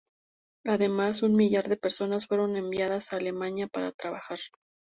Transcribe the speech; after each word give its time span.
Además, 0.65 1.21
un 1.21 1.35
millar 1.35 1.69
de 1.69 1.77
personas 1.77 2.25
fueron 2.25 2.57
enviadas 2.57 3.13
a 3.13 3.17
Alemania 3.17 3.67
para 3.67 3.91
trabajar. 3.91 4.39